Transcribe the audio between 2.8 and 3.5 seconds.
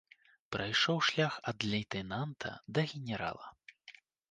генерала.